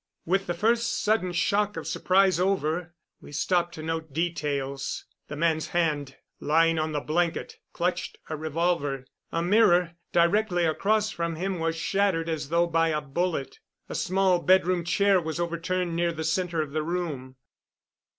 With 0.25 0.47
the 0.47 0.55
first 0.55 1.03
sudden 1.03 1.31
shock 1.31 1.77
of 1.77 1.85
surprise 1.87 2.39
over, 2.39 2.95
we 3.21 3.31
stopped 3.31 3.75
to 3.75 3.83
note 3.83 4.11
details. 4.11 5.05
The 5.27 5.35
man's 5.35 5.67
hand, 5.67 6.15
lying 6.39 6.79
on 6.79 6.91
the 6.91 6.99
blanket, 7.01 7.59
clutched 7.71 8.17
a 8.27 8.35
revolver. 8.35 9.05
A 9.31 9.43
mirror 9.43 9.93
directly 10.11 10.65
across 10.65 11.11
from 11.11 11.35
him 11.35 11.59
was 11.59 11.75
shattered 11.75 12.29
as 12.29 12.49
though 12.49 12.65
by 12.65 12.87
a 12.87 12.99
bullet. 12.99 13.59
A 13.89 13.93
small 13.93 14.39
bedroom 14.39 14.83
chair 14.83 15.21
was 15.21 15.39
overturned 15.39 15.95
near 15.95 16.11
the 16.11 16.23
center 16.23 16.63
of 16.63 16.71
the 16.71 16.81
room. 16.81 17.35